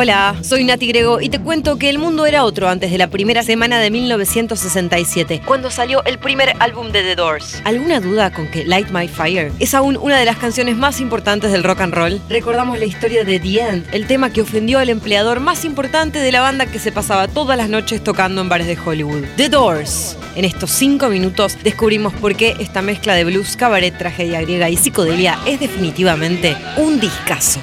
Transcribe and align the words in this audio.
Hola, 0.00 0.36
soy 0.42 0.62
Nati 0.62 0.86
Grego 0.86 1.20
y 1.20 1.28
te 1.28 1.40
cuento 1.40 1.76
que 1.76 1.90
el 1.90 1.98
mundo 1.98 2.24
era 2.24 2.44
otro 2.44 2.68
antes 2.68 2.92
de 2.92 2.98
la 2.98 3.08
primera 3.08 3.42
semana 3.42 3.80
de 3.80 3.90
1967, 3.90 5.42
cuando 5.44 5.72
salió 5.72 6.04
el 6.04 6.20
primer 6.20 6.52
álbum 6.60 6.92
de 6.92 7.02
The 7.02 7.16
Doors. 7.16 7.60
¿Alguna 7.64 7.98
duda 7.98 8.32
con 8.32 8.46
que 8.46 8.64
Light 8.64 8.90
My 8.90 9.08
Fire 9.08 9.50
es 9.58 9.74
aún 9.74 9.98
una 10.00 10.16
de 10.16 10.24
las 10.24 10.36
canciones 10.36 10.76
más 10.76 11.00
importantes 11.00 11.50
del 11.50 11.64
rock 11.64 11.80
and 11.80 11.94
roll? 11.94 12.20
Recordamos 12.28 12.78
la 12.78 12.84
historia 12.84 13.24
de 13.24 13.40
The 13.40 13.60
End, 13.60 13.86
el 13.92 14.06
tema 14.06 14.30
que 14.30 14.40
ofendió 14.40 14.78
al 14.78 14.88
empleador 14.88 15.40
más 15.40 15.64
importante 15.64 16.20
de 16.20 16.30
la 16.30 16.42
banda 16.42 16.66
que 16.66 16.78
se 16.78 16.92
pasaba 16.92 17.26
todas 17.26 17.56
las 17.56 17.68
noches 17.68 18.04
tocando 18.04 18.40
en 18.40 18.48
bares 18.48 18.68
de 18.68 18.78
Hollywood. 18.78 19.24
The 19.36 19.48
Doors. 19.48 20.16
En 20.36 20.44
estos 20.44 20.70
cinco 20.70 21.08
minutos 21.08 21.58
descubrimos 21.64 22.12
por 22.12 22.36
qué 22.36 22.54
esta 22.60 22.82
mezcla 22.82 23.14
de 23.14 23.24
blues, 23.24 23.56
cabaret, 23.56 23.98
tragedia 23.98 24.42
griega 24.42 24.70
y 24.70 24.76
psicodelia 24.76 25.40
es 25.44 25.58
definitivamente 25.58 26.56
un 26.76 27.00
discazo. 27.00 27.58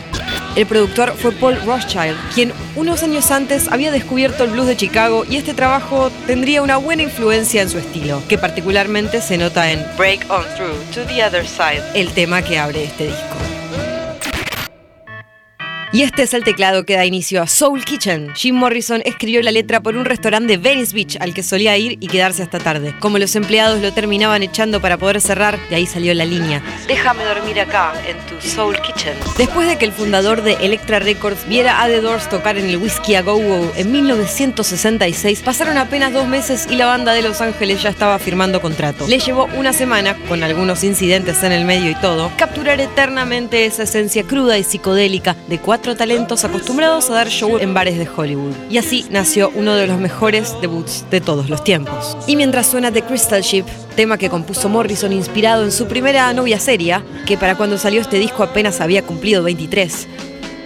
El 0.55 0.65
productor 0.65 1.13
fue 1.17 1.33
Paul 1.33 1.59
Rothschild, 1.65 2.15
quien 2.33 2.53
unos 2.77 3.03
años 3.03 3.29
antes 3.29 3.67
había 3.67 3.91
descubierto 3.91 4.45
el 4.45 4.51
blues 4.51 4.67
de 4.67 4.77
Chicago 4.77 5.25
y 5.29 5.35
este 5.35 5.53
trabajo 5.53 6.09
tendría 6.27 6.61
una 6.61 6.77
buena 6.77 7.03
influencia 7.03 7.61
en 7.61 7.69
su 7.69 7.77
estilo, 7.77 8.21
que 8.29 8.37
particularmente 8.37 9.21
se 9.21 9.37
nota 9.37 9.69
en 9.69 9.85
Break 9.97 10.25
On 10.29 10.45
Through 10.55 10.79
to 10.93 11.05
the 11.07 11.25
Other 11.25 11.45
Side, 11.45 11.83
el 11.93 12.13
tema 12.13 12.41
que 12.41 12.57
abre 12.57 12.85
este 12.85 13.07
disco. 13.07 13.54
Y 15.95 16.01
este 16.01 16.23
es 16.23 16.33
el 16.33 16.43
teclado 16.43 16.85
que 16.85 16.97
da 16.97 17.05
inicio 17.05 17.41
a 17.41 17.47
Soul 17.47 17.85
Kitchen. 17.85 18.33
Jim 18.35 18.53
Morrison 18.53 19.01
escribió 19.05 19.41
la 19.41 19.53
letra 19.53 19.79
por 19.79 19.95
un 19.95 20.03
restaurante 20.03 20.51
de 20.51 20.57
Venice 20.57 20.93
Beach 20.93 21.15
al 21.21 21.33
que 21.33 21.41
solía 21.41 21.77
ir 21.77 21.93
y 22.01 22.07
quedarse 22.07 22.43
hasta 22.43 22.59
tarde. 22.59 22.93
Como 22.99 23.17
los 23.17 23.33
empleados 23.37 23.81
lo 23.81 23.93
terminaban 23.93 24.43
echando 24.43 24.81
para 24.81 24.97
poder 24.97 25.21
cerrar, 25.21 25.57
de 25.69 25.77
ahí 25.77 25.85
salió 25.85 26.13
la 26.13 26.25
línea. 26.25 26.61
Déjame 26.89 27.23
dormir 27.23 27.61
acá, 27.61 27.93
en 28.09 28.17
tu 28.27 28.45
Soul 28.45 28.75
Kitchen. 28.81 29.13
Después 29.37 29.69
de 29.69 29.77
que 29.77 29.85
el 29.85 29.93
fundador 29.93 30.43
de 30.43 30.55
Electra 30.55 30.99
Records 30.99 31.47
viera 31.47 31.81
a 31.81 31.87
The 31.87 32.01
Doors 32.01 32.27
tocar 32.27 32.57
en 32.57 32.65
el 32.65 32.75
Whiskey 32.75 33.15
a 33.15 33.21
Go 33.21 33.37
Go 33.37 33.71
en 33.77 33.89
1966, 33.93 35.43
pasaron 35.43 35.77
apenas 35.77 36.11
dos 36.11 36.27
meses 36.27 36.67
y 36.69 36.75
la 36.75 36.87
banda 36.87 37.13
de 37.13 37.21
Los 37.21 37.39
Ángeles 37.39 37.81
ya 37.81 37.89
estaba 37.89 38.19
firmando 38.19 38.59
contrato. 38.59 39.07
Le 39.07 39.19
llevó 39.19 39.47
una 39.55 39.71
semana, 39.71 40.17
con 40.27 40.43
algunos 40.43 40.83
incidentes 40.83 41.41
en 41.43 41.53
el 41.53 41.63
medio 41.63 41.89
y 41.89 41.95
todo, 41.95 42.33
capturar 42.35 42.81
eternamente 42.81 43.65
esa 43.65 43.83
esencia 43.83 44.23
cruda 44.23 44.57
y 44.57 44.65
psicodélica 44.65 45.37
de 45.47 45.57
cuatro 45.57 45.84
talentos 45.93 46.43
acostumbrados 46.43 47.11
a 47.11 47.13
dar 47.13 47.27
show 47.27 47.59
en 47.59 47.75
bares 47.75 47.99
de 47.99 48.07
Hollywood. 48.07 48.55
Y 48.71 48.79
así 48.79 49.05
nació 49.11 49.51
uno 49.53 49.75
de 49.75 49.85
los 49.85 49.99
mejores 49.99 50.55
debuts 50.61 51.05
de 51.11 51.21
todos 51.21 51.49
los 51.49 51.63
tiempos. 51.63 52.17
Y 52.25 52.35
mientras 52.35 52.65
suena 52.65 52.91
The 52.91 53.03
Crystal 53.03 53.41
Ship, 53.41 53.65
tema 53.95 54.17
que 54.17 54.29
compuso 54.29 54.69
Morrison 54.69 55.13
inspirado 55.13 55.63
en 55.63 55.71
su 55.71 55.85
primera 55.87 56.33
novia 56.33 56.59
seria, 56.59 57.03
que 57.27 57.37
para 57.37 57.55
cuando 57.55 57.77
salió 57.77 58.01
este 58.01 58.17
disco 58.17 58.41
apenas 58.41 58.81
había 58.81 59.03
cumplido 59.03 59.43
23, 59.43 60.07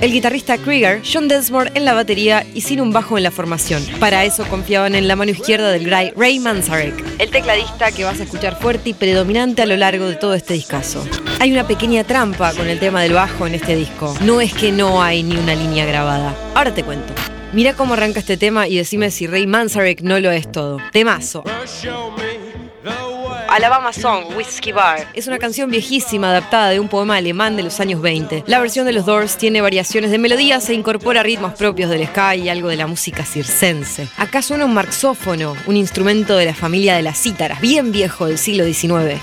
el 0.02 0.12
guitarrista 0.12 0.58
Krieger, 0.58 1.02
John 1.04 1.28
Densmore 1.28 1.72
en 1.76 1.86
la 1.86 1.94
batería 1.94 2.46
y 2.54 2.62
sin 2.62 2.82
un 2.82 2.92
bajo 2.92 3.18
en 3.18 3.24
la 3.24 3.32
formación. 3.32 3.86
Para 4.00 4.24
eso 4.24 4.46
confiaban 4.48 4.96
en 4.96 5.08
la 5.08 5.16
mano 5.16 5.32
izquierda 5.32 5.72
del 5.72 5.86
Gray 5.86 6.12
Ray 6.16 6.40
Manzarek, 6.40 7.04
el 7.20 7.30
tecladista 7.30 7.92
que 7.92 8.04
vas 8.04 8.20
a 8.20 8.24
escuchar 8.24 8.60
fuerte 8.60 8.90
y 8.90 8.94
predominante 8.94 9.62
a 9.62 9.66
lo 9.66 9.76
largo 9.78 10.08
de 10.08 10.16
todo 10.16 10.34
este 10.34 10.54
discazo. 10.54 11.06
Hay 11.40 11.52
una 11.52 11.68
pequeña 11.68 12.04
trampa 12.04 12.54
con 12.54 12.68
el 12.68 12.80
tema 12.80 13.02
del 13.02 13.14
bajo 13.14 13.48
en 13.48 13.56
este 13.56 13.76
disco. 13.76 14.16
No 14.22 14.42
es 14.42 14.54
que 14.54 14.72
no 14.72 15.02
hay 15.02 15.24
ni 15.24 15.36
una 15.38 15.56
línea 15.56 15.86
grabada. 15.86 16.36
Ahora 16.56 16.74
te 16.74 16.84
cuento. 16.84 17.14
Mira 17.52 17.74
cómo 17.74 17.96
arranca 17.96 18.20
este 18.20 18.38
tema 18.38 18.68
y 18.68 18.78
decime 18.78 19.10
si 19.10 19.26
Ray 19.26 19.48
Manzarek 19.48 20.02
no 20.02 20.20
lo 20.20 20.32
es 20.32 20.52
todo. 20.52 20.78
Temazo. 20.92 21.44
Alabama 23.50 23.92
Song, 23.92 24.26
Whiskey 24.36 24.72
Bar. 24.72 25.08
Es 25.16 25.26
una 25.26 25.40
canción 25.40 25.72
viejísima 25.72 26.30
adaptada 26.30 26.70
de 26.70 26.80
un 26.80 26.88
poema 26.88 27.18
alemán 27.18 27.56
de 27.56 27.64
los 27.64 27.80
años 27.80 28.00
20. 28.00 28.44
La 28.46 28.60
versión 28.60 28.86
de 28.86 28.94
los 28.94 29.06
Doors 29.06 29.38
tiene 29.38 29.62
variaciones 29.62 30.12
de 30.12 30.20
melodías 30.20 30.70
e 30.70 30.76
incorpora 30.76 31.24
ritmos 31.24 31.54
propios 31.54 31.90
del 31.90 32.06
ska 32.06 32.36
y 32.36 32.48
algo 32.48 32.70
de 32.70 32.76
la 32.76 32.86
música 32.86 33.26
circense. 33.26 34.08
Acá 34.18 34.44
suena 34.44 34.66
un 34.66 34.74
marxófono, 34.76 35.56
un 35.66 35.78
instrumento 35.78 36.38
de 36.38 36.46
la 36.46 36.54
familia 36.54 36.96
de 36.96 37.02
las 37.02 37.20
cítaras, 37.20 37.60
bien 37.60 37.92
viejo 37.92 38.28
del 38.28 38.38
siglo 38.38 38.66
XIX. 38.66 39.20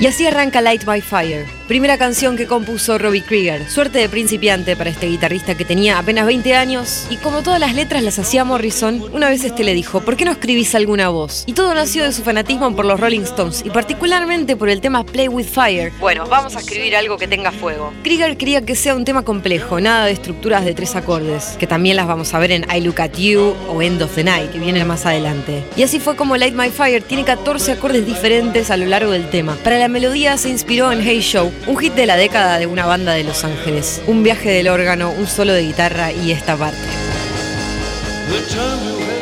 Y 0.00 0.06
así 0.06 0.26
arranca 0.26 0.60
Light 0.60 0.84
by 0.84 1.00
Fire, 1.02 1.46
primera 1.70 1.98
canción 1.98 2.36
que 2.36 2.48
compuso 2.48 2.98
Robbie 2.98 3.22
Krieger. 3.22 3.70
Suerte 3.70 4.00
de 4.00 4.08
principiante 4.08 4.74
para 4.74 4.90
este 4.90 5.06
guitarrista 5.06 5.54
que 5.54 5.64
tenía 5.64 6.00
apenas 6.00 6.26
20 6.26 6.56
años 6.56 7.06
y 7.10 7.16
como 7.18 7.42
todas 7.42 7.60
las 7.60 7.76
letras 7.76 8.02
las 8.02 8.18
hacía 8.18 8.42
Morrison, 8.42 9.00
una 9.12 9.28
vez 9.28 9.44
este 9.44 9.62
le 9.62 9.72
dijo, 9.72 10.00
¿por 10.00 10.16
qué 10.16 10.24
no 10.24 10.32
escribís 10.32 10.74
alguna 10.74 11.10
voz? 11.10 11.44
Y 11.46 11.52
todo 11.52 11.72
nació 11.72 12.02
de 12.02 12.12
su 12.12 12.24
fanatismo 12.24 12.74
por 12.74 12.86
los 12.86 12.98
Rolling 12.98 13.20
Stones 13.20 13.62
y 13.64 13.70
particularmente 13.70 14.56
por 14.56 14.68
el 14.68 14.80
tema 14.80 15.04
Play 15.04 15.28
with 15.28 15.46
Fire. 15.46 15.92
Bueno, 16.00 16.26
vamos 16.26 16.56
a 16.56 16.58
escribir 16.58 16.96
algo 16.96 17.16
que 17.18 17.28
tenga 17.28 17.52
fuego. 17.52 17.92
Krieger 18.02 18.36
quería 18.36 18.62
que 18.62 18.74
sea 18.74 18.96
un 18.96 19.04
tema 19.04 19.22
complejo, 19.22 19.80
nada 19.80 20.06
de 20.06 20.10
estructuras 20.10 20.64
de 20.64 20.74
tres 20.74 20.96
acordes, 20.96 21.54
que 21.56 21.68
también 21.68 21.94
las 21.94 22.08
vamos 22.08 22.34
a 22.34 22.40
ver 22.40 22.50
en 22.50 22.66
I 22.68 22.80
Look 22.80 23.00
at 23.00 23.12
You 23.12 23.54
o 23.68 23.80
End 23.80 24.02
of 24.02 24.12
the 24.16 24.24
Night, 24.24 24.50
que 24.50 24.58
viene 24.58 24.84
más 24.84 25.06
adelante. 25.06 25.62
Y 25.76 25.84
así 25.84 26.00
fue 26.00 26.16
como 26.16 26.36
Light 26.36 26.56
My 26.56 26.70
Fire 26.70 27.04
tiene 27.04 27.22
14 27.22 27.70
acordes 27.70 28.04
diferentes 28.04 28.72
a 28.72 28.76
lo 28.76 28.86
largo 28.86 29.12
del 29.12 29.30
tema. 29.30 29.56
Para 29.62 29.78
la 29.78 29.86
melodía 29.86 30.36
se 30.36 30.48
inspiró 30.48 30.90
en 30.90 31.00
Hey 31.00 31.20
Show, 31.20 31.52
un 31.66 31.76
hit 31.76 31.94
de 31.94 32.06
la 32.06 32.16
década 32.16 32.58
de 32.58 32.66
una 32.66 32.86
banda 32.86 33.12
de 33.12 33.24
Los 33.24 33.44
Ángeles. 33.44 34.02
Un 34.06 34.22
viaje 34.22 34.50
del 34.50 34.68
órgano, 34.68 35.10
un 35.10 35.26
solo 35.26 35.52
de 35.52 35.62
guitarra 35.62 36.12
y 36.12 36.32
esta 36.32 36.56
parte. 36.56 36.78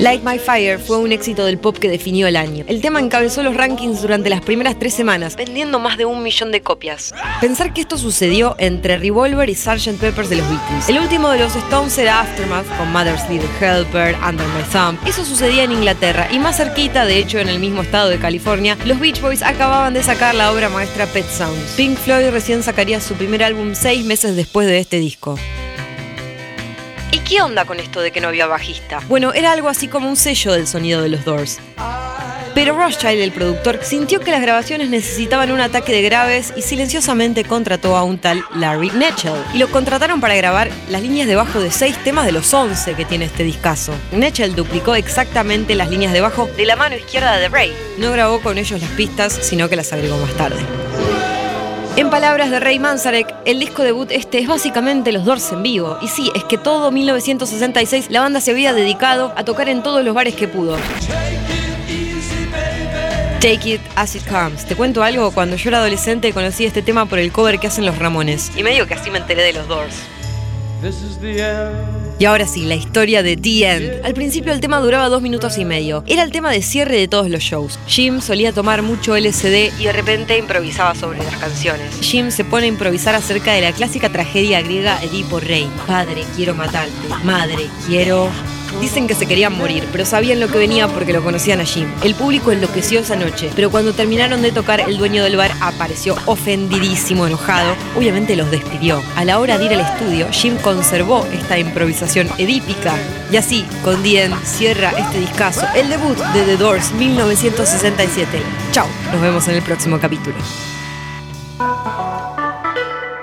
Light 0.00 0.22
My 0.22 0.38
Fire 0.38 0.78
fue 0.78 0.98
un 0.98 1.10
éxito 1.10 1.44
del 1.44 1.58
pop 1.58 1.76
que 1.76 1.88
definió 1.88 2.28
el 2.28 2.36
año. 2.36 2.64
El 2.68 2.80
tema 2.80 3.00
encabezó 3.00 3.42
los 3.42 3.56
rankings 3.56 4.00
durante 4.00 4.30
las 4.30 4.40
primeras 4.40 4.78
tres 4.78 4.94
semanas, 4.94 5.34
vendiendo 5.34 5.80
más 5.80 5.98
de 5.98 6.04
un 6.04 6.22
millón 6.22 6.52
de 6.52 6.60
copias. 6.60 7.12
Pensar 7.40 7.74
que 7.74 7.80
esto 7.80 7.98
sucedió 7.98 8.54
entre 8.60 8.96
Revolver 8.98 9.50
y 9.50 9.56
Sgt. 9.56 9.98
Peppers 9.98 10.30
de 10.30 10.36
los 10.36 10.48
Beatles. 10.48 10.88
El 10.88 11.00
último 11.00 11.30
de 11.30 11.40
los 11.40 11.56
Stones 11.56 11.98
era 11.98 12.20
Aftermath, 12.20 12.68
con 12.78 12.92
Mother's 12.92 13.28
Little 13.28 13.48
Helper, 13.60 14.14
Under 14.24 14.46
My 14.46 14.62
Thumb. 14.70 15.00
Eso 15.04 15.24
sucedía 15.24 15.64
en 15.64 15.72
Inglaterra 15.72 16.28
y 16.30 16.38
más 16.38 16.58
cerquita, 16.58 17.04
de 17.04 17.18
hecho 17.18 17.40
en 17.40 17.48
el 17.48 17.58
mismo 17.58 17.82
estado 17.82 18.08
de 18.08 18.18
California, 18.18 18.78
los 18.84 19.00
Beach 19.00 19.20
Boys 19.20 19.42
acababan 19.42 19.94
de 19.94 20.04
sacar 20.04 20.36
la 20.36 20.52
obra 20.52 20.68
maestra 20.68 21.06
Pet 21.06 21.26
Sounds. 21.28 21.74
Pink 21.76 21.98
Floyd 21.98 22.30
recién 22.30 22.62
sacaría 22.62 23.00
su 23.00 23.14
primer 23.14 23.42
álbum 23.42 23.74
seis 23.74 24.04
meses 24.04 24.36
después 24.36 24.68
de 24.68 24.78
este 24.78 25.00
disco. 25.00 25.36
¿Y 27.10 27.20
qué 27.20 27.40
onda 27.40 27.64
con 27.64 27.80
esto 27.80 28.00
de 28.00 28.10
que 28.10 28.20
no 28.20 28.28
había 28.28 28.46
bajista? 28.46 29.00
Bueno, 29.08 29.32
era 29.32 29.52
algo 29.52 29.68
así 29.68 29.88
como 29.88 30.08
un 30.08 30.16
sello 30.16 30.52
del 30.52 30.66
sonido 30.66 31.00
de 31.00 31.08
los 31.08 31.24
Doors. 31.24 31.58
Pero 32.54 32.76
Rothschild, 32.76 33.20
el 33.20 33.30
productor, 33.30 33.78
sintió 33.84 34.18
que 34.18 34.32
las 34.32 34.42
grabaciones 34.42 34.90
necesitaban 34.90 35.52
un 35.52 35.60
ataque 35.60 35.92
de 35.92 36.02
graves 36.02 36.52
y 36.56 36.62
silenciosamente 36.62 37.44
contrató 37.44 37.96
a 37.96 38.02
un 38.02 38.18
tal 38.18 38.42
Larry 38.56 38.90
Netchell. 38.90 39.44
Y 39.54 39.58
lo 39.58 39.70
contrataron 39.70 40.20
para 40.20 40.34
grabar 40.34 40.68
las 40.90 41.00
líneas 41.00 41.28
de 41.28 41.36
bajo 41.36 41.60
de 41.60 41.70
seis 41.70 41.96
temas 42.02 42.26
de 42.26 42.32
los 42.32 42.52
11 42.52 42.94
que 42.94 43.04
tiene 43.04 43.26
este 43.26 43.44
discazo. 43.44 43.92
Netchell 44.10 44.56
duplicó 44.56 44.96
exactamente 44.96 45.76
las 45.76 45.88
líneas 45.88 46.12
de 46.12 46.20
bajo 46.20 46.46
de 46.56 46.66
la 46.66 46.74
mano 46.74 46.96
izquierda 46.96 47.36
de 47.36 47.48
Ray. 47.48 47.72
No 47.98 48.10
grabó 48.10 48.40
con 48.40 48.58
ellos 48.58 48.80
las 48.80 48.90
pistas, 48.90 49.32
sino 49.40 49.68
que 49.68 49.76
las 49.76 49.92
agregó 49.92 50.18
más 50.18 50.34
tarde. 50.34 50.58
En 51.98 52.10
palabras 52.10 52.52
de 52.52 52.60
Ray 52.60 52.78
Manzarek, 52.78 53.34
el 53.44 53.58
disco 53.58 53.82
debut 53.82 54.12
este 54.12 54.38
es 54.38 54.46
básicamente 54.46 55.10
los 55.10 55.24
Doors 55.24 55.50
en 55.50 55.64
vivo. 55.64 55.98
Y 56.00 56.06
sí, 56.06 56.30
es 56.32 56.44
que 56.44 56.56
todo 56.56 56.92
1966 56.92 58.06
la 58.10 58.20
banda 58.20 58.40
se 58.40 58.52
había 58.52 58.72
dedicado 58.72 59.32
a 59.34 59.44
tocar 59.44 59.68
en 59.68 59.82
todos 59.82 60.04
los 60.04 60.14
bares 60.14 60.36
que 60.36 60.46
pudo. 60.46 60.76
Take 63.40 63.70
It 63.70 63.80
As 63.96 64.14
It 64.14 64.28
Comes. 64.28 64.64
Te 64.64 64.76
cuento 64.76 65.02
algo, 65.02 65.32
cuando 65.32 65.56
yo 65.56 65.70
era 65.70 65.78
adolescente 65.78 66.32
conocí 66.32 66.64
este 66.64 66.82
tema 66.82 67.06
por 67.06 67.18
el 67.18 67.32
cover 67.32 67.58
que 67.58 67.66
hacen 67.66 67.84
los 67.84 67.98
Ramones. 67.98 68.52
Y 68.56 68.62
medio 68.62 68.86
que 68.86 68.94
así 68.94 69.10
me 69.10 69.18
enteré 69.18 69.42
de 69.42 69.54
los 69.54 69.66
Doors. 69.66 69.96
Y 72.18 72.24
ahora 72.24 72.46
sí, 72.46 72.64
la 72.64 72.74
historia 72.74 73.22
de 73.22 73.36
The 73.36 73.70
End. 73.70 74.04
Al 74.04 74.14
principio 74.14 74.52
el 74.52 74.60
tema 74.60 74.80
duraba 74.80 75.08
dos 75.08 75.22
minutos 75.22 75.56
y 75.58 75.64
medio. 75.64 76.02
Era 76.06 76.22
el 76.22 76.32
tema 76.32 76.50
de 76.50 76.62
cierre 76.62 76.96
de 76.96 77.08
todos 77.08 77.30
los 77.30 77.42
shows. 77.42 77.78
Jim 77.86 78.20
solía 78.20 78.52
tomar 78.52 78.82
mucho 78.82 79.16
LSD 79.16 79.72
y 79.78 79.84
de 79.84 79.92
repente 79.92 80.36
improvisaba 80.36 80.94
sobre 80.94 81.18
las 81.18 81.36
canciones. 81.36 81.94
Jim 82.00 82.30
se 82.30 82.44
pone 82.44 82.66
a 82.66 82.68
improvisar 82.68 83.14
acerca 83.14 83.52
de 83.52 83.60
la 83.60 83.72
clásica 83.72 84.10
tragedia 84.10 84.60
griega 84.62 85.00
Edipo 85.02 85.40
Rey. 85.40 85.70
Padre, 85.86 86.24
quiero 86.36 86.54
matarte. 86.54 86.92
Madre, 87.24 87.68
quiero... 87.86 88.28
Dicen 88.80 89.06
que 89.06 89.14
se 89.14 89.26
querían 89.26 89.56
morir, 89.56 89.86
pero 89.90 90.04
sabían 90.04 90.40
lo 90.40 90.48
que 90.48 90.58
venía 90.58 90.88
porque 90.88 91.12
lo 91.12 91.22
conocían 91.22 91.60
a 91.60 91.64
Jim. 91.64 91.88
El 92.02 92.14
público 92.14 92.52
enloqueció 92.52 93.00
esa 93.00 93.16
noche, 93.16 93.50
pero 93.54 93.70
cuando 93.70 93.92
terminaron 93.92 94.42
de 94.42 94.52
tocar, 94.52 94.80
el 94.80 94.98
dueño 94.98 95.24
del 95.24 95.36
bar 95.36 95.52
apareció 95.60 96.16
ofendidísimo, 96.26 97.26
enojado. 97.26 97.74
Obviamente 97.96 98.36
los 98.36 98.50
despidió. 98.50 99.02
A 99.16 99.24
la 99.24 99.38
hora 99.38 99.58
de 99.58 99.64
ir 99.64 99.72
al 99.74 99.80
estudio, 99.80 100.28
Jim 100.30 100.56
conservó 100.56 101.26
esta 101.32 101.58
improvisación 101.58 102.28
edípica. 102.38 102.96
Y 103.32 103.36
así, 103.36 103.66
con 103.82 104.02
Dien, 104.02 104.32
cierra 104.44 104.90
este 104.90 105.20
discazo, 105.20 105.66
el 105.74 105.88
debut 105.88 106.16
de 106.16 106.42
The 106.42 106.56
Doors 106.56 106.92
1967. 106.92 108.40
Chao, 108.72 108.86
nos 109.12 109.20
vemos 109.20 109.46
en 109.48 109.56
el 109.56 109.62
próximo 109.62 109.98
capítulo. 109.98 110.36